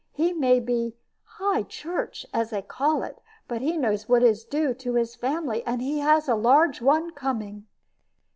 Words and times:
He 0.11 0.33
may 0.33 0.59
be 0.59 0.95
'High 1.25 1.61
Church,' 1.61 2.25
as 2.33 2.49
they 2.49 2.63
call 2.63 3.03
it; 3.03 3.21
but 3.47 3.61
he 3.61 3.77
knows 3.77 4.09
what 4.09 4.23
is 4.23 4.43
due 4.43 4.73
to 4.73 4.95
his 4.95 5.13
family, 5.13 5.63
and 5.63 5.79
he 5.79 5.99
has 5.99 6.27
a 6.27 6.33
large 6.33 6.81
one 6.81 7.11
coming." 7.11 7.67